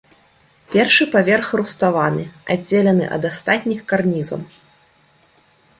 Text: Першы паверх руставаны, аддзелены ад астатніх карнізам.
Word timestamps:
Першы 0.75 1.05
паверх 1.15 1.47
руставаны, 1.61 2.23
аддзелены 2.57 3.05
ад 3.19 3.23
астатніх 3.33 3.81
карнізам. 3.95 4.41